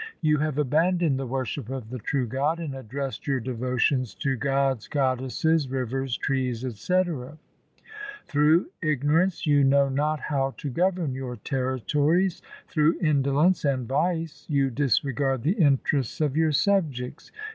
[0.19, 4.87] You have abandoned the worship of the true God and addressed your devotions to gods,
[4.87, 7.03] goddesses, rivers, trees, &c
[8.25, 14.71] Through ignorance you know not how to govern your territories; through indolence and vice you
[14.71, 17.31] disregard the interests of your subjects.